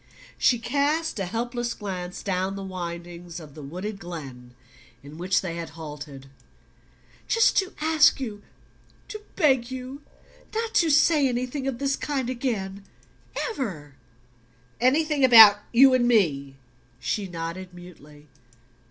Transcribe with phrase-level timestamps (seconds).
[0.39, 4.55] She cast a helpless glance down the windings of the wooded glen
[5.03, 6.25] in which they had halted.
[7.27, 8.41] "Just to ask you
[9.09, 10.01] to beg you
[10.55, 12.83] not to say anything of this kind again
[13.51, 13.93] EVER"
[14.91, 16.55] "Anything about you and me?"
[16.99, 18.27] She nodded mutely.